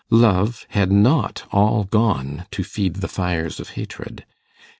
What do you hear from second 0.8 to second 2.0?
not all